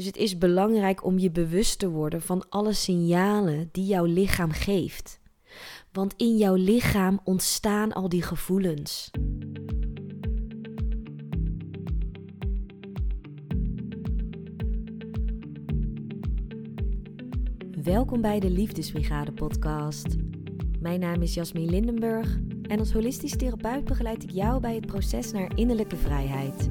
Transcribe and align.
Dus 0.00 0.08
het 0.08 0.18
is 0.18 0.38
belangrijk 0.38 1.04
om 1.04 1.18
je 1.18 1.30
bewust 1.30 1.78
te 1.78 1.90
worden 1.90 2.22
van 2.22 2.44
alle 2.48 2.72
signalen 2.72 3.68
die 3.72 3.86
jouw 3.86 4.04
lichaam 4.04 4.50
geeft. 4.50 5.20
Want 5.92 6.14
in 6.16 6.36
jouw 6.36 6.54
lichaam 6.54 7.20
ontstaan 7.24 7.92
al 7.92 8.08
die 8.08 8.22
gevoelens. 8.22 9.10
Welkom 17.82 18.20
bij 18.20 18.40
de 18.40 18.50
Liefdesbrigade 18.50 19.32
podcast. 19.32 20.06
Mijn 20.78 21.00
naam 21.00 21.22
is 21.22 21.34
Jasmin 21.34 21.70
Lindenburg 21.70 22.38
en 22.62 22.78
als 22.78 22.92
holistisch 22.92 23.36
therapeut 23.36 23.84
begeleid 23.84 24.22
ik 24.22 24.30
jou 24.30 24.60
bij 24.60 24.74
het 24.74 24.86
proces 24.86 25.32
naar 25.32 25.56
innerlijke 25.58 25.96
vrijheid. 25.96 26.70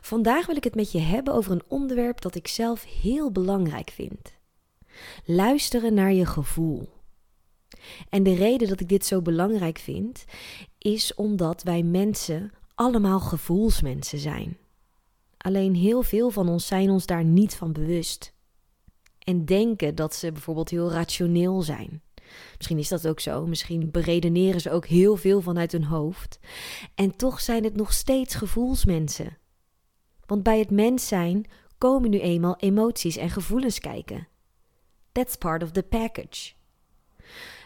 Vandaag 0.00 0.46
wil 0.46 0.56
ik 0.56 0.64
het 0.64 0.74
met 0.74 0.92
je 0.92 0.98
hebben 1.00 1.34
over 1.34 1.52
een 1.52 1.62
onderwerp 1.68 2.20
dat 2.20 2.34
ik 2.34 2.48
zelf 2.48 2.84
heel 2.84 3.32
belangrijk 3.32 3.90
vind. 3.90 4.38
Luisteren 5.24 5.94
naar 5.94 6.12
je 6.12 6.26
gevoel. 6.26 6.88
En 8.08 8.22
de 8.22 8.34
reden 8.34 8.68
dat 8.68 8.80
ik 8.80 8.88
dit 8.88 9.06
zo 9.06 9.22
belangrijk 9.22 9.78
vind, 9.78 10.24
is 10.78 11.14
omdat 11.14 11.62
wij 11.62 11.82
mensen 11.82 12.52
allemaal 12.74 13.20
gevoelsmensen 13.20 14.18
zijn. 14.18 14.58
Alleen 15.36 15.74
heel 15.74 16.02
veel 16.02 16.30
van 16.30 16.48
ons 16.48 16.66
zijn 16.66 16.90
ons 16.90 17.06
daar 17.06 17.24
niet 17.24 17.54
van 17.54 17.72
bewust. 17.72 18.34
En 19.18 19.44
denken 19.44 19.94
dat 19.94 20.14
ze 20.14 20.32
bijvoorbeeld 20.32 20.70
heel 20.70 20.90
rationeel 20.90 21.62
zijn. 21.62 22.02
Misschien 22.56 22.78
is 22.78 22.88
dat 22.88 23.08
ook 23.08 23.20
zo. 23.20 23.46
Misschien 23.46 23.90
beredeneren 23.90 24.60
ze 24.60 24.70
ook 24.70 24.86
heel 24.86 25.16
veel 25.16 25.40
vanuit 25.40 25.72
hun 25.72 25.84
hoofd. 25.84 26.38
En 26.94 27.16
toch 27.16 27.40
zijn 27.40 27.64
het 27.64 27.76
nog 27.76 27.92
steeds 27.92 28.34
gevoelsmensen. 28.34 29.38
Want 30.30 30.42
bij 30.42 30.58
het 30.58 30.70
mens 30.70 31.08
zijn 31.08 31.44
komen 31.78 32.10
nu 32.10 32.20
eenmaal 32.20 32.56
emoties 32.56 33.16
en 33.16 33.30
gevoelens 33.30 33.78
kijken. 33.78 34.28
That's 35.12 35.36
part 35.36 35.62
of 35.62 35.70
the 35.70 35.82
package. 35.82 36.52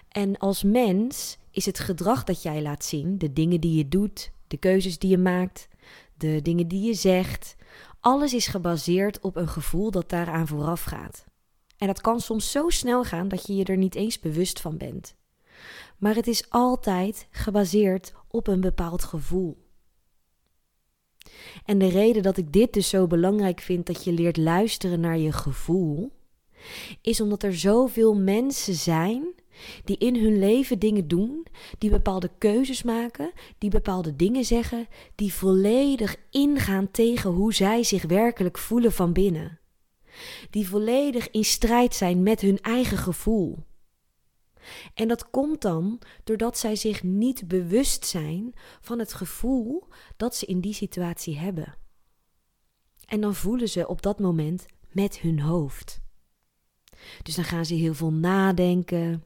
En 0.08 0.38
als 0.38 0.62
mens 0.62 1.38
is 1.50 1.66
het 1.66 1.78
gedrag 1.78 2.24
dat 2.24 2.42
jij 2.42 2.62
laat 2.62 2.84
zien, 2.84 3.18
de 3.18 3.32
dingen 3.32 3.60
die 3.60 3.76
je 3.76 3.88
doet, 3.88 4.30
de 4.48 4.56
keuzes 4.56 4.98
die 4.98 5.10
je 5.10 5.18
maakt, 5.18 5.68
de 6.16 6.42
dingen 6.42 6.68
die 6.68 6.86
je 6.86 6.94
zegt, 6.94 7.56
alles 8.00 8.34
is 8.34 8.46
gebaseerd 8.46 9.20
op 9.20 9.36
een 9.36 9.48
gevoel 9.48 9.90
dat 9.90 10.08
daaraan 10.08 10.46
vooraf 10.46 10.82
gaat. 10.82 11.24
En 11.76 11.86
dat 11.86 12.00
kan 12.00 12.20
soms 12.20 12.50
zo 12.50 12.68
snel 12.68 13.04
gaan 13.04 13.28
dat 13.28 13.46
je 13.46 13.54
je 13.56 13.64
er 13.64 13.76
niet 13.76 13.94
eens 13.94 14.20
bewust 14.20 14.60
van 14.60 14.76
bent. 14.76 15.14
Maar 15.98 16.14
het 16.14 16.26
is 16.26 16.50
altijd 16.50 17.26
gebaseerd 17.30 18.12
op 18.28 18.46
een 18.46 18.60
bepaald 18.60 19.04
gevoel. 19.04 19.63
En 21.64 21.78
de 21.78 21.88
reden 21.88 22.22
dat 22.22 22.36
ik 22.36 22.52
dit 22.52 22.72
dus 22.72 22.88
zo 22.88 23.06
belangrijk 23.06 23.60
vind 23.60 23.86
dat 23.86 24.04
je 24.04 24.12
leert 24.12 24.36
luisteren 24.36 25.00
naar 25.00 25.18
je 25.18 25.32
gevoel, 25.32 26.12
is 27.00 27.20
omdat 27.20 27.42
er 27.42 27.54
zoveel 27.54 28.14
mensen 28.14 28.74
zijn 28.74 29.34
die 29.84 29.98
in 29.98 30.16
hun 30.16 30.38
leven 30.38 30.78
dingen 30.78 31.08
doen, 31.08 31.46
die 31.78 31.90
bepaalde 31.90 32.30
keuzes 32.38 32.82
maken, 32.82 33.32
die 33.58 33.70
bepaalde 33.70 34.16
dingen 34.16 34.44
zeggen, 34.44 34.86
die 35.14 35.32
volledig 35.32 36.16
ingaan 36.30 36.90
tegen 36.90 37.30
hoe 37.30 37.54
zij 37.54 37.82
zich 37.82 38.02
werkelijk 38.02 38.58
voelen 38.58 38.92
van 38.92 39.12
binnen. 39.12 39.58
Die 40.50 40.68
volledig 40.68 41.30
in 41.30 41.44
strijd 41.44 41.94
zijn 41.94 42.22
met 42.22 42.40
hun 42.40 42.58
eigen 42.60 42.98
gevoel. 42.98 43.58
En 44.94 45.08
dat 45.08 45.30
komt 45.30 45.60
dan 45.60 46.00
doordat 46.24 46.58
zij 46.58 46.76
zich 46.76 47.02
niet 47.02 47.48
bewust 47.48 48.06
zijn 48.06 48.54
van 48.80 48.98
het 48.98 49.12
gevoel 49.12 49.88
dat 50.16 50.34
ze 50.36 50.46
in 50.46 50.60
die 50.60 50.74
situatie 50.74 51.38
hebben. 51.38 51.74
En 53.06 53.20
dan 53.20 53.34
voelen 53.34 53.68
ze 53.68 53.88
op 53.88 54.02
dat 54.02 54.18
moment 54.18 54.66
met 54.92 55.18
hun 55.18 55.40
hoofd. 55.40 56.02
Dus 57.22 57.34
dan 57.34 57.44
gaan 57.44 57.64
ze 57.64 57.74
heel 57.74 57.94
veel 57.94 58.12
nadenken. 58.12 59.24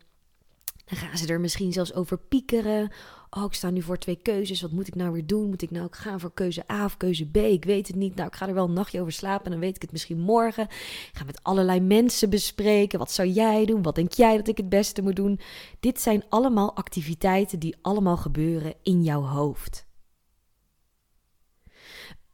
Dan 0.84 0.98
gaan 0.98 1.18
ze 1.18 1.26
er 1.26 1.40
misschien 1.40 1.72
zelfs 1.72 1.94
over 1.94 2.18
piekeren 2.18 2.92
oh, 3.30 3.44
ik 3.44 3.54
sta 3.54 3.70
nu 3.70 3.82
voor 3.82 3.98
twee 3.98 4.16
keuzes. 4.22 4.60
Wat 4.60 4.70
moet 4.70 4.86
ik 4.86 4.94
nou 4.94 5.12
weer 5.12 5.26
doen? 5.26 5.48
Moet 5.48 5.62
ik 5.62 5.70
nou 5.70 5.88
gaan 5.90 6.20
voor 6.20 6.32
keuze 6.34 6.64
A 6.70 6.84
of 6.84 6.96
keuze 6.96 7.26
B? 7.26 7.36
Ik 7.36 7.64
weet 7.64 7.86
het 7.86 7.96
niet. 7.96 8.14
Nou, 8.14 8.28
ik 8.28 8.34
ga 8.34 8.48
er 8.48 8.54
wel 8.54 8.64
een 8.64 8.72
nachtje 8.72 9.00
over 9.00 9.12
slapen 9.12 9.44
en 9.44 9.50
dan 9.50 9.60
weet 9.60 9.76
ik 9.76 9.82
het 9.82 9.92
misschien 9.92 10.20
morgen. 10.20 10.64
Ik 10.64 11.10
ga 11.12 11.24
met 11.24 11.42
allerlei 11.42 11.80
mensen 11.80 12.30
bespreken. 12.30 12.98
Wat 12.98 13.10
zou 13.10 13.28
jij 13.28 13.64
doen? 13.64 13.82
Wat 13.82 13.94
denk 13.94 14.12
jij 14.12 14.36
dat 14.36 14.48
ik 14.48 14.56
het 14.56 14.68
beste 14.68 15.02
moet 15.02 15.16
doen? 15.16 15.40
Dit 15.80 16.00
zijn 16.00 16.24
allemaal 16.28 16.76
activiteiten 16.76 17.58
die 17.58 17.76
allemaal 17.82 18.16
gebeuren 18.16 18.74
in 18.82 19.02
jouw 19.02 19.22
hoofd. 19.22 19.86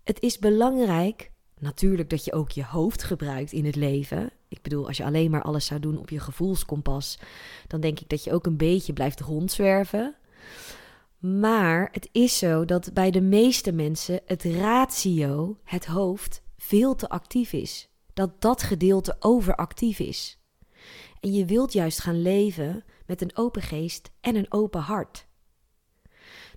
Het 0.04 0.20
is 0.20 0.38
belangrijk 0.38 1.30
natuurlijk 1.58 2.10
dat 2.10 2.24
je 2.24 2.32
ook 2.32 2.50
je 2.50 2.64
hoofd 2.64 3.02
gebruikt 3.02 3.52
in 3.52 3.64
het 3.64 3.76
leven. 3.76 4.30
Ik 4.48 4.62
bedoel, 4.62 4.86
als 4.86 4.96
je 4.96 5.04
alleen 5.04 5.30
maar 5.30 5.42
alles 5.42 5.66
zou 5.66 5.80
doen 5.80 5.98
op 5.98 6.10
je 6.10 6.20
gevoelskompas, 6.20 7.18
dan 7.66 7.80
denk 7.80 8.00
ik 8.00 8.08
dat 8.08 8.24
je 8.24 8.32
ook 8.32 8.46
een 8.46 8.56
beetje 8.56 8.92
blijft 8.92 9.20
rondzwerven. 9.20 10.14
Maar 11.24 11.88
het 11.92 12.08
is 12.12 12.38
zo 12.38 12.64
dat 12.64 12.92
bij 12.92 13.10
de 13.10 13.20
meeste 13.20 13.72
mensen 13.72 14.20
het 14.26 14.42
ratio, 14.42 15.58
het 15.62 15.86
hoofd, 15.86 16.42
veel 16.56 16.94
te 16.94 17.08
actief 17.08 17.52
is. 17.52 17.88
Dat 18.14 18.40
dat 18.40 18.62
gedeelte 18.62 19.16
overactief 19.18 19.98
is. 19.98 20.38
En 21.20 21.32
je 21.32 21.44
wilt 21.44 21.72
juist 21.72 22.00
gaan 22.00 22.22
leven 22.22 22.84
met 23.06 23.22
een 23.22 23.36
open 23.36 23.62
geest 23.62 24.10
en 24.20 24.36
een 24.36 24.52
open 24.52 24.80
hart. 24.80 25.26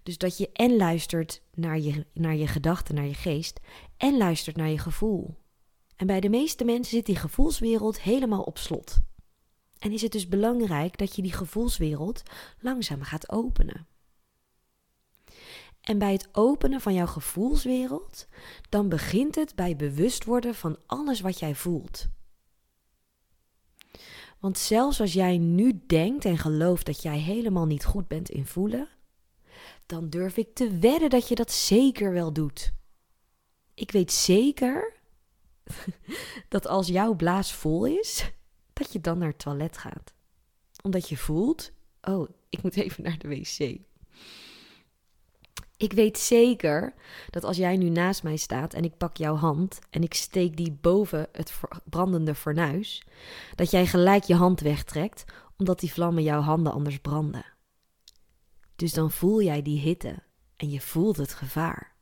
Dus 0.04 0.18
dat 0.18 0.38
je 0.38 0.50
en 0.54 0.76
luistert 0.76 1.42
naar 1.54 1.80
je, 1.80 2.06
naar 2.14 2.36
je 2.36 2.48
gedachten, 2.48 2.96
naar 2.96 3.08
je 3.08 3.14
geest, 3.14 3.60
en 3.98 4.18
luistert 4.18 4.56
naar 4.56 4.70
je 4.70 4.80
gevoel. 4.80 5.36
En 5.96 6.08
bij 6.08 6.20
de 6.20 6.30
meeste 6.30 6.64
mensen 6.64 6.96
zit 6.96 7.06
die 7.06 7.16
gevoelswereld 7.16 8.02
helemaal 8.02 8.44
op 8.44 8.58
slot. 8.58 9.00
En 9.80 9.92
is 9.92 10.02
het 10.02 10.12
dus 10.12 10.28
belangrijk 10.28 10.98
dat 10.98 11.16
je 11.16 11.22
die 11.22 11.34
gevoelswereld 11.34 12.24
langzaam 12.60 13.02
gaat 13.02 13.32
openen. 13.32 13.88
En 15.88 15.98
bij 15.98 16.12
het 16.12 16.30
openen 16.32 16.82
van 16.82 16.94
jouw 16.94 17.06
gevoelswereld, 17.06 18.28
dan 18.70 18.90
begint 18.90 19.36
het 19.36 19.56
bij 19.56 19.76
bewust 19.76 20.24
worden 20.24 20.56
van 20.56 20.78
alles 20.86 21.20
wat 21.20 21.40
jij 21.40 21.56
voelt. 21.56 22.08
Want 24.40 24.58
zelfs 24.58 25.02
als 25.02 25.14
jij 25.14 25.38
nu 25.38 25.82
denkt 25.88 26.26
en 26.26 26.38
gelooft 26.38 26.86
dat 26.86 27.02
jij 27.02 27.18
helemaal 27.20 27.66
niet 27.66 27.86
goed 27.86 28.08
bent 28.08 28.30
in 28.30 28.46
voelen, 28.46 28.90
dan 29.86 30.10
durf 30.10 30.38
ik 30.38 30.56
te 30.56 30.78
wedden 30.78 31.10
dat 31.10 31.28
je 31.28 31.36
dat 31.36 31.52
zeker 31.52 32.12
wel 32.14 32.34
doet. 32.34 32.74
Ik 33.74 33.92
weet 33.92 34.12
zeker 34.12 34.94
dat 36.50 36.68
als 36.68 36.88
jouw 36.88 37.16
blaas 37.16 37.54
vol 37.54 37.86
is, 37.86 38.32
dat 38.74 38.94
je 38.94 39.02
dan 39.02 39.18
naar 39.18 39.30
het 39.30 39.40
toilet 39.40 39.78
gaat. 39.78 40.14
Omdat 40.84 41.10
je 41.10 41.18
voelt, 41.18 41.72
oh, 42.02 42.30
ik 42.50 42.64
moet 42.64 42.76
even 42.76 43.04
naar 43.04 43.18
de 43.18 43.28
wc. 43.28 43.80
Ik 45.78 45.94
weet 45.94 46.18
zeker 46.18 46.94
dat 47.30 47.44
als 47.44 47.58
jij 47.58 47.78
nu 47.78 47.90
naast 47.90 48.24
mij 48.24 48.38
staat 48.38 48.74
en 48.74 48.84
ik 48.84 48.98
pak 48.98 49.18
jouw 49.18 49.36
hand 49.36 49.80
en 49.90 50.04
ik 50.04 50.14
steek 50.14 50.58
die 50.58 50.78
boven 50.82 51.28
het 51.32 51.54
brandende 51.84 52.36
fornuis, 52.36 53.04
dat 53.56 53.72
jij 53.72 53.86
gelijk 53.86 54.24
je 54.24 54.36
hand 54.36 54.60
wegtrekt, 54.60 55.24
omdat 55.58 55.80
die 55.80 55.94
vlammen 55.94 56.24
jouw 56.24 56.42
handen 56.42 56.74
anders 56.74 57.00
branden. 57.00 57.46
Dus 58.76 58.94
dan 58.94 59.12
voel 59.12 59.42
jij 59.42 59.62
die 59.62 59.80
hitte 59.80 60.24
en 60.56 60.70
je 60.70 60.82
voelt 60.82 61.18
het 61.18 61.34
gevaar. 61.34 61.96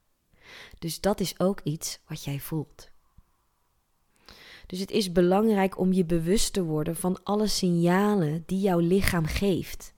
Dus 0.80 1.02
dat 1.02 1.20
is 1.20 1.40
ook 1.40 1.60
iets 1.64 2.00
wat 2.08 2.24
jij 2.24 2.40
voelt. 2.40 2.90
Dus 4.66 4.80
het 4.80 4.92
is 4.92 5.12
belangrijk 5.12 5.78
om 5.78 5.94
je 5.94 6.06
bewust 6.06 6.54
te 6.54 6.64
worden 6.64 6.96
van 6.96 7.24
alle 7.24 7.48
signalen 7.48 8.44
die 8.46 8.60
jouw 8.60 8.80
lichaam 8.80 9.26
geeft. 9.26 9.94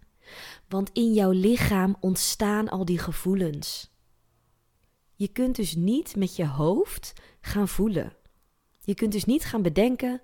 Want 0.67 0.89
in 0.93 1.13
jouw 1.13 1.31
lichaam 1.31 1.95
ontstaan 1.99 2.69
al 2.69 2.85
die 2.85 2.97
gevoelens. 2.97 3.95
Je 5.13 5.27
kunt 5.27 5.55
dus 5.55 5.75
niet 5.75 6.15
met 6.15 6.35
je 6.35 6.47
hoofd 6.47 7.13
gaan 7.41 7.67
voelen. 7.67 8.13
Je 8.79 8.93
kunt 8.93 9.11
dus 9.11 9.25
niet 9.25 9.45
gaan 9.45 9.61
bedenken, 9.61 10.21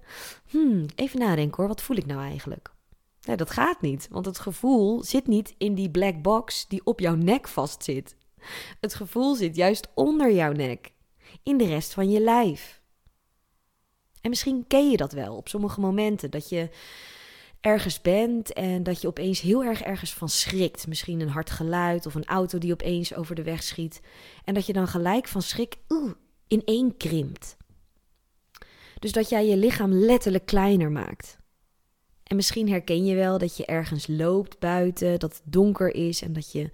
hmm, 0.49 0.85
even 0.95 1.19
nadenken 1.19 1.57
hoor, 1.57 1.67
wat 1.67 1.81
voel 1.81 1.97
ik 1.97 2.05
nou 2.05 2.21
eigenlijk? 2.21 2.73
Nee, 3.21 3.35
dat 3.35 3.51
gaat 3.51 3.81
niet, 3.81 4.07
want 4.11 4.25
het 4.25 4.39
gevoel 4.39 5.03
zit 5.03 5.27
niet 5.27 5.55
in 5.57 5.75
die 5.75 5.89
black 5.91 6.21
box 6.21 6.67
die 6.67 6.85
op 6.85 6.99
jouw 6.99 7.15
nek 7.15 7.47
vastzit. 7.47 8.15
Het 8.79 8.93
gevoel 8.93 9.35
zit 9.35 9.55
juist 9.55 9.87
onder 9.95 10.33
jouw 10.33 10.51
nek, 10.51 10.93
in 11.43 11.57
de 11.57 11.65
rest 11.65 11.93
van 11.93 12.09
je 12.09 12.19
lijf. 12.19 12.81
En 14.21 14.29
misschien 14.29 14.67
ken 14.67 14.89
je 14.89 14.97
dat 14.97 15.11
wel 15.11 15.35
op 15.35 15.47
sommige 15.47 15.79
momenten 15.79 16.31
dat 16.31 16.49
je 16.49 16.69
ergens 17.63 18.01
bent 18.01 18.53
en 18.53 18.83
dat 18.83 19.01
je 19.01 19.07
opeens 19.07 19.41
heel 19.41 19.63
erg 19.63 19.81
ergens 19.81 20.13
van 20.13 20.29
schrikt. 20.29 20.87
Misschien 20.87 21.19
een 21.19 21.29
hard 21.29 21.49
geluid 21.49 22.05
of 22.05 22.15
een 22.15 22.25
auto 22.25 22.57
die 22.57 22.73
opeens 22.73 23.15
over 23.15 23.35
de 23.35 23.43
weg 23.43 23.63
schiet. 23.63 24.01
En 24.43 24.53
dat 24.53 24.65
je 24.65 24.73
dan 24.73 24.87
gelijk 24.87 25.27
van 25.27 25.41
schrik 25.41 25.75
oeh, 25.89 26.11
ineen 26.47 26.97
krimpt. 26.97 27.57
Dus 28.99 29.11
dat 29.11 29.29
jij 29.29 29.47
je 29.47 29.57
lichaam 29.57 29.93
letterlijk 29.93 30.45
kleiner 30.45 30.91
maakt. 30.91 31.37
En 32.23 32.35
misschien 32.35 32.69
herken 32.69 33.05
je 33.05 33.15
wel 33.15 33.37
dat 33.37 33.57
je 33.57 33.65
ergens 33.65 34.07
loopt 34.07 34.59
buiten, 34.59 35.19
dat 35.19 35.33
het 35.33 35.41
donker 35.43 35.95
is 35.95 36.21
en 36.21 36.33
dat 36.33 36.51
je 36.51 36.69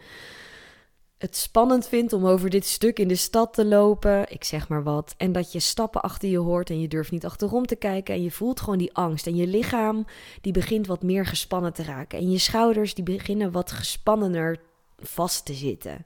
het 1.20 1.36
spannend 1.36 1.88
vindt 1.88 2.14
om 2.14 2.26
over 2.26 2.50
dit 2.50 2.66
stuk 2.66 3.00
in 3.00 3.08
de 3.08 3.16
stad 3.16 3.54
te 3.54 3.66
lopen, 3.66 4.32
ik 4.32 4.44
zeg 4.44 4.68
maar 4.68 4.84
wat, 4.84 5.14
en 5.18 5.32
dat 5.32 5.52
je 5.52 5.60
stappen 5.60 6.02
achter 6.02 6.30
je 6.30 6.38
hoort 6.38 6.70
en 6.70 6.80
je 6.80 6.88
durft 6.88 7.12
niet 7.12 7.26
achterom 7.26 7.66
te 7.66 7.76
kijken 7.76 8.16
en 8.16 8.24
je 8.24 8.32
voelt 8.32 8.60
gewoon 8.60 8.78
die 8.78 8.94
angst 8.94 9.28
en 9.28 9.36
je 9.36 9.48
lichaam 9.48 10.06
die 10.42 10.54
begint 10.54 10.88
wat 10.88 11.04
meer 11.04 11.26
gespannen 11.26 11.74
te 11.74 11.84
raken 11.84 12.20
en 12.20 12.32
je 12.32 12.38
schouders 12.38 12.94
die 12.94 13.04
beginnen 13.04 13.52
wat 13.52 13.72
gespannener 13.72 14.60
vast 14.98 15.46
te 15.46 15.54
zitten. 15.54 16.06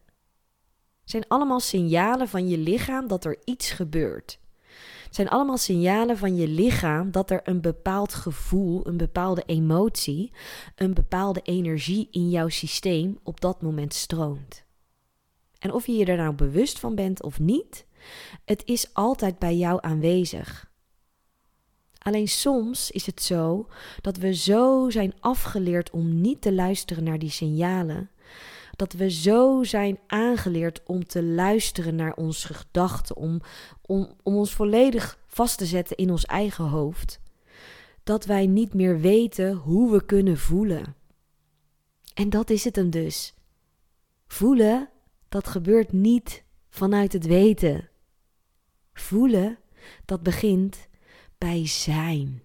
Zijn 1.04 1.28
allemaal 1.28 1.60
signalen 1.60 2.28
van 2.28 2.48
je 2.48 2.58
lichaam 2.58 3.08
dat 3.08 3.26
er 3.26 3.38
iets 3.44 3.72
gebeurt. 3.72 4.40
Zijn 5.10 5.30
allemaal 5.30 5.58
signalen 5.58 6.18
van 6.18 6.36
je 6.36 6.48
lichaam 6.48 7.12
dat 7.12 7.32
er 7.32 7.42
een 7.44 7.62
bepaald 7.62 8.14
gevoel, 8.14 8.88
een 8.88 8.98
bepaalde 8.98 9.44
emotie, 9.46 10.32
een 10.76 10.94
bepaalde 10.94 11.42
energie 11.44 12.08
in 12.12 12.30
jouw 12.30 12.50
systeem 12.50 13.20
op 13.24 13.42
dat 13.42 13.62
moment 13.62 13.94
stroomt. 13.94 14.64
En 15.64 15.74
of 15.74 15.86
je 15.86 15.94
je 15.94 16.06
er 16.06 16.18
nou 16.18 16.34
bewust 16.34 16.80
van 16.80 16.96
bent 16.96 17.24
of 17.24 17.40
niet, 17.40 17.86
het 18.46 18.62
is 18.66 18.94
altijd 18.94 19.40
bij 19.40 19.56
jou 19.56 19.78
aanwezig. 19.82 20.72
Alleen 21.98 22.28
soms 22.28 22.92
is 22.92 23.06
het 23.06 23.22
zo 23.22 23.68
dat 24.02 24.18
we 24.18 24.34
zo 24.34 24.90
zijn 24.90 25.14
afgeleerd 25.20 25.90
om 25.90 26.22
niet 26.22 26.42
te 26.42 26.54
luisteren 26.54 27.04
naar 27.04 27.20
die 27.20 27.30
signalen, 27.30 28.10
dat 28.76 28.94
we 28.94 29.10
zo 29.10 29.64
zijn 29.64 30.00
aangeleerd 30.08 30.82
om 30.86 31.06
te 31.06 31.24
luisteren 31.24 31.96
naar 31.96 32.14
onze 32.14 32.54
gedachten, 32.54 33.16
om, 33.16 33.42
om, 33.82 34.14
om 34.24 34.36
ons 34.36 34.54
volledig 34.54 35.20
vast 35.28 35.58
te 35.58 35.66
zetten 35.66 35.98
in 35.98 36.12
ons 36.12 36.26
eigen 36.26 36.66
hoofd, 36.66 37.20
dat 38.04 38.26
wij 38.26 38.48
niet 38.48 38.74
meer 38.74 39.00
weten 39.00 39.54
hoe 39.54 39.92
we 39.92 40.06
kunnen 40.06 40.38
voelen. 40.38 40.96
En 42.14 42.30
dat 42.30 42.50
is 42.50 42.64
het 42.64 42.76
hem 42.76 42.90
dus. 42.90 43.34
Voelen 44.28 44.92
dat 45.34 45.48
gebeurt 45.48 45.92
niet 45.92 46.44
vanuit 46.70 47.14
het 47.14 47.26
weten. 47.26 47.90
Voelen, 48.94 49.58
dat 50.06 50.24
begint 50.24 50.88
bij 51.38 51.68
zijn. 51.68 52.44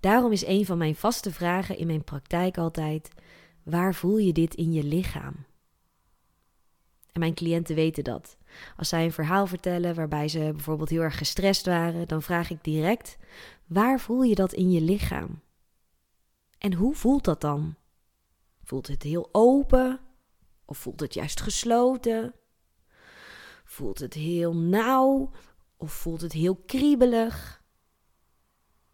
Daarom 0.00 0.32
is 0.32 0.46
een 0.46 0.66
van 0.66 0.78
mijn 0.78 0.94
vaste 0.94 1.32
vragen 1.32 1.78
in 1.78 1.86
mijn 1.86 2.04
praktijk 2.04 2.58
altijd: 2.58 3.08
waar 3.62 3.94
voel 3.94 4.18
je 4.18 4.32
dit 4.32 4.54
in 4.54 4.72
je 4.72 4.84
lichaam? 4.84 5.34
En 7.12 7.20
mijn 7.20 7.34
cliënten 7.34 7.74
weten 7.74 8.04
dat. 8.04 8.36
Als 8.76 8.88
zij 8.88 9.04
een 9.04 9.12
verhaal 9.12 9.46
vertellen 9.46 9.94
waarbij 9.94 10.28
ze 10.28 10.50
bijvoorbeeld 10.52 10.88
heel 10.88 11.02
erg 11.02 11.18
gestrest 11.18 11.66
waren, 11.66 12.08
dan 12.08 12.22
vraag 12.22 12.50
ik 12.50 12.64
direct: 12.64 13.16
waar 13.66 14.00
voel 14.00 14.22
je 14.22 14.34
dat 14.34 14.52
in 14.52 14.70
je 14.70 14.80
lichaam? 14.80 15.40
En 16.58 16.74
hoe 16.74 16.94
voelt 16.94 17.24
dat 17.24 17.40
dan? 17.40 17.74
Voelt 18.62 18.86
het 18.86 19.02
heel 19.02 19.28
open? 19.32 20.00
Of 20.64 20.78
voelt 20.78 21.00
het 21.00 21.14
juist 21.14 21.40
gesloten? 21.40 22.34
Voelt 23.64 23.98
het 23.98 24.14
heel 24.14 24.56
nauw? 24.56 25.30
Of 25.76 25.92
voelt 25.92 26.20
het 26.20 26.32
heel 26.32 26.56
kriebelig? 26.66 27.62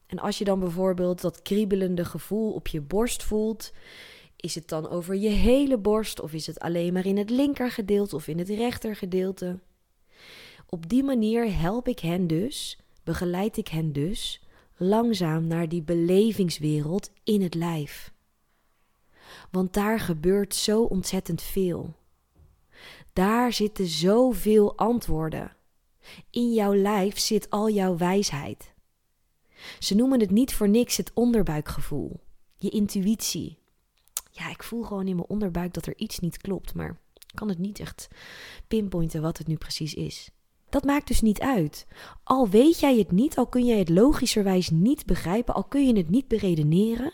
En 0.06 0.18
als 0.18 0.38
je 0.38 0.44
dan 0.44 0.60
bijvoorbeeld 0.60 1.20
dat 1.20 1.42
kriebelende 1.42 2.04
gevoel 2.04 2.52
op 2.52 2.68
je 2.68 2.80
borst 2.80 3.22
voelt, 3.22 3.72
is 4.36 4.54
het 4.54 4.68
dan 4.68 4.88
over 4.88 5.14
je 5.14 5.28
hele 5.28 5.78
borst 5.78 6.20
of 6.20 6.32
is 6.32 6.46
het 6.46 6.58
alleen 6.58 6.92
maar 6.92 7.06
in 7.06 7.16
het 7.16 7.30
linkergedeelte 7.30 8.16
of 8.16 8.28
in 8.28 8.38
het 8.38 8.48
rechtergedeelte? 8.48 9.58
Op 10.66 10.88
die 10.88 11.02
manier 11.02 11.58
help 11.58 11.88
ik 11.88 11.98
hen 11.98 12.26
dus, 12.26 12.78
begeleid 13.04 13.56
ik 13.56 13.68
hen 13.68 13.92
dus 13.92 14.42
langzaam 14.76 15.46
naar 15.46 15.68
die 15.68 15.82
belevingswereld 15.82 17.10
in 17.24 17.42
het 17.42 17.54
lijf. 17.54 18.12
Want 19.50 19.72
daar 19.72 20.00
gebeurt 20.00 20.54
zo 20.54 20.82
ontzettend 20.82 21.42
veel. 21.42 21.94
Daar 23.12 23.52
zitten 23.52 23.86
zoveel 23.86 24.76
antwoorden. 24.76 25.56
In 26.30 26.52
jouw 26.52 26.74
lijf 26.74 27.18
zit 27.18 27.50
al 27.50 27.70
jouw 27.70 27.96
wijsheid. 27.96 28.74
Ze 29.78 29.94
noemen 29.94 30.20
het 30.20 30.30
niet 30.30 30.54
voor 30.54 30.68
niks 30.68 30.96
het 30.96 31.10
onderbuikgevoel, 31.14 32.20
je 32.56 32.70
intuïtie. 32.70 33.58
Ja, 34.30 34.50
ik 34.50 34.62
voel 34.62 34.82
gewoon 34.82 35.08
in 35.08 35.16
mijn 35.16 35.28
onderbuik 35.28 35.74
dat 35.74 35.86
er 35.86 35.96
iets 35.96 36.18
niet 36.18 36.36
klopt, 36.36 36.74
maar 36.74 37.00
kan 37.34 37.48
het 37.48 37.58
niet 37.58 37.80
echt 37.80 38.08
pinpointen 38.68 39.22
wat 39.22 39.38
het 39.38 39.46
nu 39.46 39.56
precies 39.56 39.94
is. 39.94 40.30
Dat 40.70 40.84
maakt 40.84 41.08
dus 41.08 41.20
niet 41.20 41.40
uit. 41.40 41.86
Al 42.24 42.48
weet 42.48 42.80
jij 42.80 42.98
het 42.98 43.10
niet, 43.10 43.36
al 43.36 43.46
kun 43.46 43.64
jij 43.64 43.78
het 43.78 43.88
logischerwijs 43.88 44.70
niet 44.70 45.06
begrijpen, 45.06 45.54
al 45.54 45.64
kun 45.64 45.86
je 45.86 45.96
het 45.96 46.10
niet 46.10 46.28
beredeneren, 46.28 47.12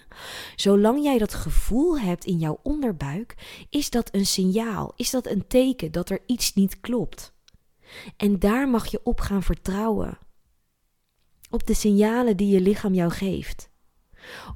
zolang 0.57 1.03
jij 1.03 1.19
dat 1.19 1.35
gevoel 1.35 1.99
hebt 1.99 2.25
in 2.25 2.39
jouw 2.39 2.59
onderbuik, 2.63 3.35
is 3.71 3.91
dat 3.91 4.15
een 4.15 4.27
signaal, 4.27 4.93
is 4.97 5.11
dat 5.11 5.27
een 5.27 5.47
teken 5.47 5.93
dat 5.93 6.11
er 6.11 6.21
iets 6.27 6.55
niet 6.55 6.81
klopt. 6.81 7.35
En 8.17 8.39
daar 8.39 8.69
mag 8.69 8.87
je 8.87 9.01
op 9.03 9.21
gaan 9.21 9.43
vertrouwen. 9.43 10.19
Op 11.51 11.67
de 11.67 11.75
signalen 11.75 12.37
die 12.37 12.49
je 12.49 12.61
lichaam 12.61 12.95
jou 12.95 13.11
geeft. 13.11 13.71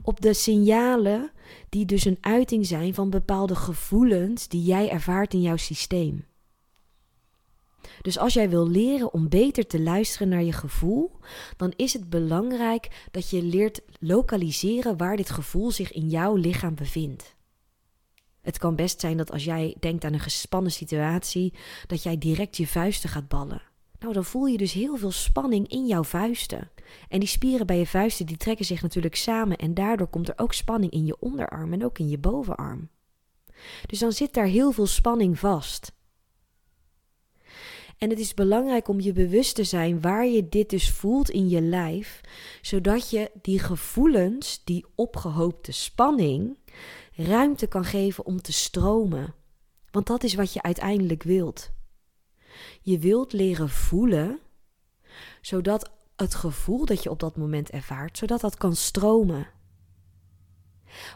Op 0.03 0.21
de 0.21 0.35
signalen 0.35 1.31
die 1.69 1.85
dus 1.85 2.05
een 2.05 2.19
uiting 2.21 2.67
zijn 2.67 2.95
van 2.95 3.11
bepaalde 3.11 3.55
gevoelens 3.55 4.49
die 4.49 4.63
jij 4.63 4.91
ervaart 4.91 5.35
in 5.35 5.41
jouw 5.41 5.57
systeem. 5.57 6.28
Dus 8.09 8.19
als 8.19 8.35
jij 8.35 8.51
wil 8.51 8.69
leren 8.69 9.13
om 9.13 9.29
beter 9.29 9.67
te 9.67 9.81
luisteren 9.81 10.29
naar 10.29 10.43
je 10.43 10.53
gevoel, 10.53 11.11
dan 11.57 11.73
is 11.77 11.93
het 11.93 12.11
belangrijk 12.11 13.07
dat 13.11 13.31
je 13.31 13.43
leert 13.43 13.81
lokaliseren 14.01 14.97
waar 14.97 15.17
dit 15.17 15.31
gevoel 15.31 15.71
zich 15.71 15.93
in 15.93 16.09
jouw 16.09 16.35
lichaam 16.35 16.75
bevindt. 16.75 17.35
Het 18.41 18.59
kan 18.59 18.77
best 18.77 19.01
zijn 19.01 19.17
dat 19.17 19.31
als 19.31 19.45
jij 19.45 19.77
denkt 19.81 20.05
aan 20.05 20.13
een 20.13 20.21
gespannen 20.21 20.73
situatie, 20.73 21.55
dat 21.87 22.03
jij 22.03 22.19
direct 22.19 22.57
je 22.57 22.67
vuisten 22.67 23.09
gaat 23.09 23.29
ballen. 23.29 23.63
Nou, 23.99 24.13
dan 24.13 24.25
voel 24.25 24.47
je 24.47 24.59
dus 24.59 24.73
heel 24.73 24.97
veel 24.97 25.13
spanning 25.13 25.69
in 25.69 25.87
jouw 25.87 26.05
vuisten. 26.05 26.71
En 27.09 27.19
die 27.19 27.29
spieren 27.29 27.67
bij 27.67 27.79
je 27.79 27.87
vuisten 27.87 28.27
die 28.27 28.37
trekken 28.37 28.65
zich 28.65 28.83
natuurlijk 28.83 29.17
samen 29.17 29.57
en 29.57 29.75
daardoor 29.75 30.09
komt 30.09 30.29
er 30.29 30.39
ook 30.39 30.53
spanning 30.53 30.93
in 30.93 31.05
je 31.05 31.21
onderarm 31.21 31.73
en 31.73 31.85
ook 31.85 31.99
in 31.99 32.09
je 32.09 32.19
bovenarm. 32.19 32.89
Dus 33.87 33.99
dan 33.99 34.13
zit 34.13 34.35
daar 34.35 34.47
heel 34.47 34.73
veel 34.73 34.87
spanning 34.87 35.39
vast. 35.39 35.97
En 37.99 38.11
het 38.11 38.19
is 38.19 38.35
belangrijk 38.35 38.89
om 38.89 39.01
je 39.01 39.13
bewust 39.13 39.55
te 39.55 39.65
zijn 39.65 40.01
waar 40.01 40.27
je 40.27 40.49
dit 40.49 40.71
dus 40.71 40.91
voelt 40.91 41.31
in 41.31 41.49
je 41.49 41.61
lijf, 41.61 42.21
zodat 42.63 43.11
je 43.11 43.31
die 43.43 43.59
gevoelens, 43.59 44.63
die 44.65 44.87
opgehoopte 44.95 45.73
spanning, 45.73 46.59
ruimte 47.15 47.67
kan 47.67 47.85
geven 47.85 48.27
om 48.27 48.43
te 48.43 48.53
stromen. 48.53 49.35
Want 49.91 50.07
dat 50.07 50.25
is 50.25 50.35
wat 50.35 50.53
je 50.53 50.63
uiteindelijk 50.63 51.23
wilt. 51.23 51.71
Je 52.83 52.99
wilt 52.99 53.33
leren 53.33 53.69
voelen, 53.69 54.39
zodat 55.41 55.91
het 56.17 56.35
gevoel 56.35 56.85
dat 56.85 57.03
je 57.03 57.11
op 57.11 57.21
dat 57.21 57.37
moment 57.37 57.71
ervaart, 57.71 58.19
zodat 58.19 58.41
dat 58.41 58.57
kan 58.57 58.77
stromen. 58.77 59.47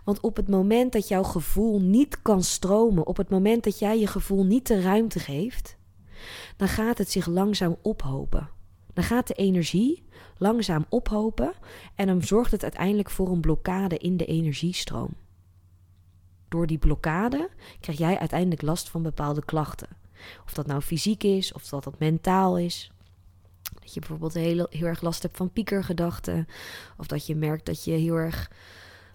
Want 0.04 0.20
op 0.20 0.36
het 0.36 0.48
moment 0.48 0.92
dat 0.92 1.08
jouw 1.08 1.22
gevoel 1.22 1.80
niet 1.80 2.22
kan 2.22 2.42
stromen, 2.42 3.06
op 3.06 3.16
het 3.16 3.28
moment 3.30 3.64
dat 3.64 3.78
jij 3.78 3.98
je 3.98 4.06
gevoel 4.06 4.44
niet 4.44 4.66
de 4.66 4.80
ruimte 4.80 5.18
geeft, 5.18 5.76
dan 6.56 6.68
gaat 6.68 6.98
het 6.98 7.10
zich 7.10 7.26
langzaam 7.26 7.76
ophopen. 7.82 8.48
Dan 8.92 9.04
gaat 9.04 9.26
de 9.26 9.34
energie 9.34 10.04
langzaam 10.36 10.86
ophopen 10.88 11.52
en 11.94 12.06
dan 12.06 12.22
zorgt 12.22 12.52
het 12.52 12.62
uiteindelijk 12.62 13.10
voor 13.10 13.28
een 13.28 13.40
blokkade 13.40 13.98
in 13.98 14.16
de 14.16 14.24
energiestroom. 14.24 15.14
Door 16.48 16.66
die 16.66 16.78
blokkade 16.78 17.50
krijg 17.80 17.98
jij 17.98 18.18
uiteindelijk 18.18 18.62
last 18.62 18.88
van 18.88 19.02
bepaalde 19.02 19.44
klachten. 19.44 19.88
Of 20.44 20.52
dat 20.52 20.66
nou 20.66 20.80
fysiek 20.80 21.22
is, 21.22 21.52
of 21.52 21.68
dat 21.68 21.84
dat 21.84 21.98
mentaal 21.98 22.58
is. 22.58 22.92
Dat 23.80 23.94
je 23.94 24.00
bijvoorbeeld 24.00 24.34
heel, 24.34 24.66
heel 24.70 24.86
erg 24.86 25.00
last 25.00 25.22
hebt 25.22 25.36
van 25.36 25.52
piekergedachten. 25.52 26.46
Of 26.96 27.06
dat 27.06 27.26
je 27.26 27.36
merkt 27.36 27.66
dat 27.66 27.84
je 27.84 27.90
heel 27.90 28.16
erg 28.16 28.50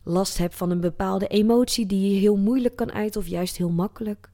last 0.03 0.37
hebt 0.37 0.55
van 0.55 0.69
een 0.69 0.79
bepaalde 0.79 1.27
emotie 1.27 1.85
die 1.85 2.13
je 2.13 2.19
heel 2.19 2.35
moeilijk 2.35 2.75
kan 2.75 2.91
uiten 2.91 3.21
of 3.21 3.27
juist 3.27 3.57
heel 3.57 3.69
makkelijk. 3.69 4.29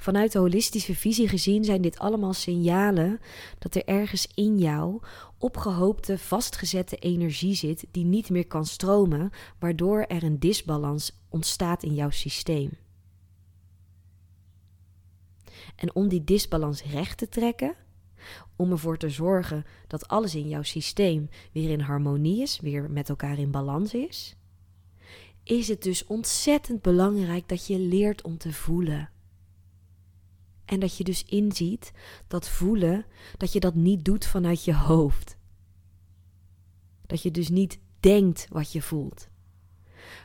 Vanuit 0.00 0.32
de 0.32 0.38
holistische 0.38 0.94
visie 0.94 1.28
gezien 1.28 1.64
zijn 1.64 1.82
dit 1.82 1.98
allemaal 1.98 2.32
signalen 2.32 3.20
dat 3.58 3.74
er 3.74 3.84
ergens 3.84 4.28
in 4.34 4.58
jou 4.58 5.00
opgehoopte, 5.38 6.18
vastgezette 6.18 6.96
energie 6.96 7.54
zit 7.54 7.86
die 7.90 8.04
niet 8.04 8.30
meer 8.30 8.46
kan 8.46 8.66
stromen, 8.66 9.30
waardoor 9.58 10.00
er 10.00 10.22
een 10.22 10.38
disbalans 10.38 11.12
ontstaat 11.28 11.82
in 11.82 11.94
jouw 11.94 12.10
systeem. 12.10 12.70
En 15.76 15.94
om 15.94 16.08
die 16.08 16.24
disbalans 16.24 16.82
recht 16.84 17.18
te 17.18 17.28
trekken, 17.28 17.74
om 18.56 18.70
ervoor 18.70 18.96
te 18.96 19.10
zorgen 19.10 19.64
dat 19.86 20.08
alles 20.08 20.34
in 20.34 20.48
jouw 20.48 20.62
systeem 20.62 21.28
weer 21.52 21.70
in 21.70 21.80
harmonie 21.80 22.42
is, 22.42 22.60
weer 22.60 22.90
met 22.90 23.08
elkaar 23.08 23.38
in 23.38 23.50
balans 23.50 23.94
is, 23.94 24.36
is 25.42 25.68
het 25.68 25.82
dus 25.82 26.06
ontzettend 26.06 26.82
belangrijk 26.82 27.48
dat 27.48 27.66
je 27.66 27.78
leert 27.78 28.22
om 28.22 28.38
te 28.38 28.52
voelen. 28.52 29.10
En 30.68 30.80
dat 30.80 30.96
je 30.96 31.04
dus 31.04 31.24
inziet 31.24 31.92
dat 32.26 32.48
voelen, 32.48 33.04
dat 33.36 33.52
je 33.52 33.60
dat 33.60 33.74
niet 33.74 34.04
doet 34.04 34.26
vanuit 34.26 34.64
je 34.64 34.74
hoofd. 34.74 35.36
Dat 37.06 37.22
je 37.22 37.30
dus 37.30 37.48
niet 37.48 37.78
denkt 38.00 38.46
wat 38.50 38.72
je 38.72 38.82
voelt, 38.82 39.28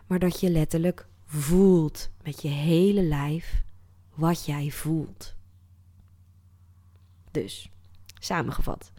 maar 0.07 0.19
dat 0.19 0.39
je 0.39 0.49
letterlijk 0.49 1.07
voelt 1.25 2.09
met 2.23 2.41
je 2.41 2.47
hele 2.47 3.03
lijf 3.03 3.63
wat 4.15 4.45
jij 4.45 4.69
voelt. 4.69 5.35
Dus, 7.31 7.69
samengevat, 8.19 8.91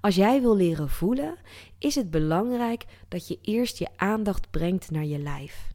als 0.00 0.14
jij 0.14 0.40
wil 0.40 0.56
leren 0.56 0.90
voelen, 0.90 1.36
is 1.78 1.94
het 1.94 2.10
belangrijk 2.10 2.84
dat 3.08 3.28
je 3.28 3.38
eerst 3.42 3.78
je 3.78 3.88
aandacht 3.96 4.50
brengt 4.50 4.90
naar 4.90 5.04
je 5.04 5.18
lijf. 5.18 5.70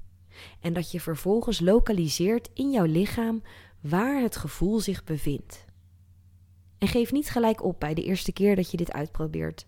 En 0.60 0.74
dat 0.74 0.92
je 0.92 1.02
vervolgens 1.02 1.60
lokaliseert 1.60 2.50
in 2.54 2.72
jouw 2.72 2.86
lichaam 2.86 3.42
waar 3.90 4.22
het 4.22 4.36
gevoel 4.36 4.80
zich 4.80 5.04
bevindt. 5.04 5.66
En 6.78 6.88
geef 6.88 7.12
niet 7.12 7.30
gelijk 7.30 7.64
op 7.64 7.80
bij 7.80 7.94
de 7.94 8.04
eerste 8.04 8.32
keer 8.32 8.56
dat 8.56 8.72
je 8.72 8.78
dit 8.78 8.92
uitprobeert. 8.92 9.66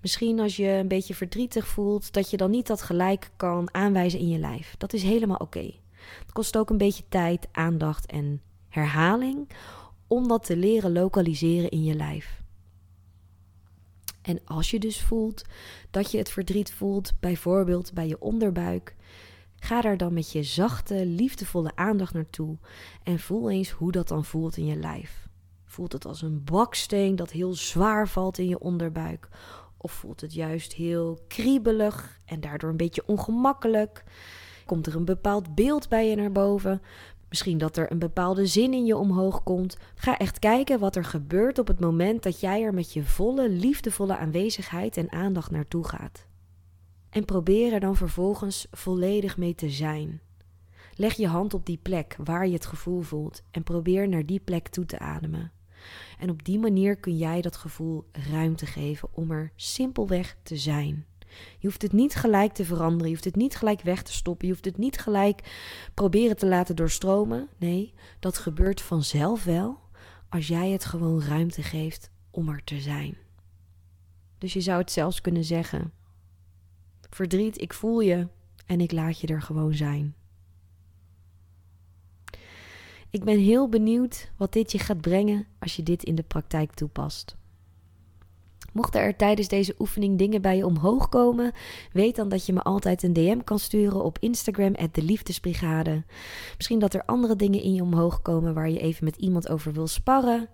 Misschien 0.00 0.40
als 0.40 0.56
je 0.56 0.68
een 0.68 0.88
beetje 0.88 1.14
verdrietig 1.14 1.66
voelt, 1.66 2.12
dat 2.12 2.30
je 2.30 2.36
dan 2.36 2.50
niet 2.50 2.66
dat 2.66 2.82
gelijk 2.82 3.30
kan 3.36 3.74
aanwijzen 3.74 4.18
in 4.18 4.28
je 4.28 4.38
lijf. 4.38 4.74
Dat 4.78 4.92
is 4.92 5.02
helemaal 5.02 5.36
oké. 5.36 5.74
Het 6.18 6.32
kost 6.32 6.56
ook 6.56 6.70
een 6.70 6.78
beetje 6.78 7.04
tijd, 7.08 7.48
aandacht 7.52 8.06
en 8.06 8.42
herhaling 8.68 9.48
om 10.06 10.28
dat 10.28 10.44
te 10.44 10.56
leren 10.56 10.92
lokaliseren 10.92 11.70
in 11.70 11.84
je 11.84 11.94
lijf. 11.94 12.42
En 14.22 14.40
als 14.44 14.70
je 14.70 14.78
dus 14.78 15.00
voelt 15.00 15.42
dat 15.90 16.10
je 16.10 16.18
het 16.18 16.30
verdriet 16.30 16.72
voelt, 16.72 17.12
bijvoorbeeld 17.20 17.92
bij 17.92 18.08
je 18.08 18.20
onderbuik, 18.20 18.96
ga 19.62 19.80
daar 19.80 19.96
dan 19.96 20.14
met 20.14 20.32
je 20.32 20.42
zachte, 20.42 21.06
liefdevolle 21.06 21.72
aandacht 21.74 22.14
naartoe 22.14 22.56
en 23.02 23.18
voel 23.18 23.50
eens 23.50 23.70
hoe 23.70 23.92
dat 23.92 24.08
dan 24.08 24.24
voelt 24.24 24.56
in 24.56 24.66
je 24.66 24.76
lijf. 24.76 25.28
Voelt 25.64 25.92
het 25.92 26.04
als 26.04 26.22
een 26.22 26.44
baksteen 26.44 27.16
dat 27.16 27.30
heel 27.30 27.54
zwaar 27.54 28.08
valt 28.08 28.38
in 28.38 28.48
je 28.48 28.58
onderbuik? 28.58 29.28
Of 29.76 29.92
voelt 29.92 30.20
het 30.20 30.34
juist 30.34 30.72
heel 30.72 31.18
kriebelig 31.28 32.20
en 32.24 32.40
daardoor 32.40 32.70
een 32.70 32.76
beetje 32.76 33.06
ongemakkelijk? 33.06 34.04
Komt 34.66 34.86
er 34.86 34.96
een 34.96 35.04
bepaald 35.04 35.54
beeld 35.54 35.88
bij 35.88 36.08
je 36.08 36.16
naar 36.16 36.32
boven? 36.32 36.82
Misschien 37.28 37.58
dat 37.58 37.76
er 37.76 37.92
een 37.92 37.98
bepaalde 37.98 38.46
zin 38.46 38.72
in 38.72 38.84
je 38.84 38.96
omhoog 38.96 39.42
komt. 39.42 39.76
Ga 39.94 40.18
echt 40.18 40.38
kijken 40.38 40.78
wat 40.78 40.96
er 40.96 41.04
gebeurt 41.04 41.58
op 41.58 41.66
het 41.66 41.80
moment 41.80 42.22
dat 42.22 42.40
jij 42.40 42.62
er 42.62 42.74
met 42.74 42.92
je 42.92 43.04
volle, 43.04 43.48
liefdevolle 43.48 44.16
aanwezigheid 44.16 44.96
en 44.96 45.12
aandacht 45.12 45.50
naartoe 45.50 45.84
gaat. 45.88 46.26
En 47.12 47.24
probeer 47.24 47.72
er 47.72 47.80
dan 47.80 47.96
vervolgens 47.96 48.66
volledig 48.70 49.36
mee 49.36 49.54
te 49.54 49.70
zijn. 49.70 50.20
Leg 50.94 51.14
je 51.14 51.26
hand 51.26 51.54
op 51.54 51.66
die 51.66 51.78
plek 51.82 52.16
waar 52.24 52.46
je 52.46 52.52
het 52.52 52.66
gevoel 52.66 53.00
voelt 53.00 53.42
en 53.50 53.62
probeer 53.62 54.08
naar 54.08 54.26
die 54.26 54.40
plek 54.40 54.68
toe 54.68 54.86
te 54.86 54.98
ademen. 54.98 55.52
En 56.18 56.30
op 56.30 56.44
die 56.44 56.58
manier 56.58 56.96
kun 56.96 57.16
jij 57.16 57.40
dat 57.40 57.56
gevoel 57.56 58.08
ruimte 58.30 58.66
geven 58.66 59.08
om 59.12 59.30
er 59.30 59.52
simpelweg 59.56 60.36
te 60.42 60.56
zijn. 60.56 61.06
Je 61.58 61.66
hoeft 61.66 61.82
het 61.82 61.92
niet 61.92 62.14
gelijk 62.14 62.52
te 62.52 62.64
veranderen, 62.64 63.06
je 63.06 63.12
hoeft 63.12 63.24
het 63.24 63.36
niet 63.36 63.56
gelijk 63.56 63.80
weg 63.80 64.02
te 64.02 64.12
stoppen, 64.12 64.46
je 64.46 64.52
hoeft 64.52 64.64
het 64.64 64.78
niet 64.78 64.98
gelijk 64.98 65.40
proberen 65.94 66.36
te 66.36 66.46
laten 66.46 66.76
doorstromen. 66.76 67.48
Nee, 67.56 67.94
dat 68.18 68.38
gebeurt 68.38 68.80
vanzelf 68.80 69.44
wel 69.44 69.78
als 70.28 70.46
jij 70.46 70.70
het 70.70 70.84
gewoon 70.84 71.22
ruimte 71.22 71.62
geeft 71.62 72.10
om 72.30 72.48
er 72.48 72.64
te 72.64 72.80
zijn. 72.80 73.16
Dus 74.38 74.52
je 74.52 74.60
zou 74.60 74.80
het 74.80 74.92
zelfs 74.92 75.20
kunnen 75.20 75.44
zeggen: 75.44 75.92
Verdriet, 77.14 77.60
ik 77.60 77.72
voel 77.72 78.00
je 78.00 78.28
en 78.66 78.80
ik 78.80 78.92
laat 78.92 79.20
je 79.20 79.26
er 79.26 79.42
gewoon 79.42 79.74
zijn. 79.74 80.14
Ik 83.10 83.24
ben 83.24 83.38
heel 83.38 83.68
benieuwd 83.68 84.30
wat 84.36 84.52
dit 84.52 84.72
je 84.72 84.78
gaat 84.78 85.00
brengen 85.00 85.46
als 85.58 85.76
je 85.76 85.82
dit 85.82 86.02
in 86.02 86.14
de 86.14 86.22
praktijk 86.22 86.74
toepast. 86.74 87.36
Mochten 88.72 89.00
er 89.00 89.16
tijdens 89.16 89.48
deze 89.48 89.74
oefening 89.78 90.18
dingen 90.18 90.42
bij 90.42 90.56
je 90.56 90.66
omhoog 90.66 91.08
komen, 91.08 91.52
weet 91.92 92.16
dan 92.16 92.28
dat 92.28 92.46
je 92.46 92.52
me 92.52 92.62
altijd 92.62 93.02
een 93.02 93.12
DM 93.12 93.40
kan 93.44 93.58
sturen 93.58 94.04
op 94.04 94.18
Instagram, 94.18 94.72
de 94.92 95.02
Liefdesbrigade. 95.02 96.04
Misschien 96.56 96.78
dat 96.78 96.94
er 96.94 97.04
andere 97.04 97.36
dingen 97.36 97.62
in 97.62 97.74
je 97.74 97.82
omhoog 97.82 98.22
komen 98.22 98.54
waar 98.54 98.70
je 98.70 98.80
even 98.80 99.04
met 99.04 99.16
iemand 99.16 99.48
over 99.48 99.72
wil 99.72 99.86
sparren. 99.86 100.48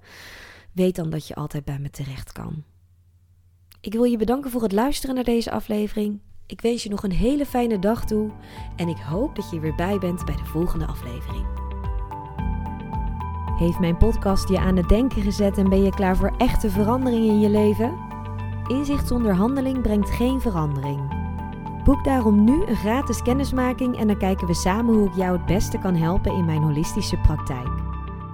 Weet 0.73 0.97
dan 0.97 1.11
dat 1.11 1.27
je 1.27 1.35
altijd 1.35 1.65
bij 1.65 1.79
me 1.79 1.91
terecht 1.91 2.33
kan. 2.33 2.65
Ik 3.81 3.93
wil 3.93 4.05
je 4.05 4.17
bedanken 4.17 4.51
voor 4.51 4.63
het 4.63 4.73
luisteren 4.73 5.15
naar 5.15 5.25
deze 5.25 5.51
aflevering. 5.51 6.21
Ik 6.49 6.61
wens 6.61 6.83
je 6.83 6.91
nog 6.91 7.03
een 7.03 7.13
hele 7.13 7.47
fijne 7.47 7.79
dag 7.79 8.05
toe 8.05 8.31
en 8.77 8.89
ik 8.89 8.99
hoop 8.99 9.37
dat 9.37 9.51
je 9.51 9.61
weer 9.61 9.75
bij 9.75 9.99
bent 9.99 10.25
bij 10.25 10.37
de 10.37 10.45
volgende 10.45 10.87
aflevering. 10.87 11.47
Heeft 13.59 13.79
mijn 13.79 13.97
podcast 13.97 14.49
je 14.49 14.59
aan 14.59 14.77
het 14.77 14.89
denken 14.89 15.23
gezet 15.23 15.59
en 15.59 15.69
ben 15.69 15.83
je 15.83 15.91
klaar 15.91 16.17
voor 16.17 16.35
echte 16.39 16.71
verandering 16.71 17.27
in 17.27 17.41
je 17.41 17.49
leven? 17.49 17.99
Inzicht 18.67 19.09
zonder 19.09 19.35
handeling 19.35 19.83
brengt 19.83 20.11
geen 20.11 20.41
verandering. 20.41 21.17
Boek 21.85 22.05
daarom 22.05 22.45
nu 22.45 22.65
een 22.67 22.77
gratis 22.77 23.23
kennismaking 23.23 23.99
en 23.99 24.07
dan 24.07 24.19
kijken 24.19 24.47
we 24.47 24.55
samen 24.55 24.95
hoe 24.95 25.09
ik 25.09 25.15
jou 25.15 25.37
het 25.37 25.47
beste 25.47 25.79
kan 25.79 25.95
helpen 25.95 26.33
in 26.33 26.45
mijn 26.45 26.63
holistische 26.63 27.17
praktijk. 27.17 27.69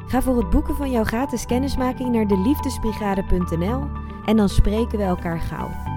Ga 0.07 0.23
voor 0.23 0.37
het 0.37 0.51
boeken 0.51 0.77
van 0.77 0.91
jouw 0.91 1.05
gratis 1.05 1.47
kennismaking 1.47 2.13
naar 2.13 2.27
deliefdesbrigade.nl 2.27 3.83
en 4.25 4.37
dan 4.37 4.49
spreken 4.49 4.99
we 4.99 5.05
elkaar 5.05 5.41
gauw. 5.41 5.94